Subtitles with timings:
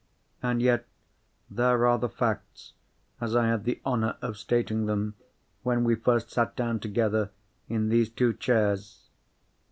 [0.41, 0.87] And yet
[1.47, 2.73] there are the facts,
[3.21, 5.13] as I had the honour of stating them
[5.61, 7.29] when we first sat down together
[7.69, 9.11] in these two chairs.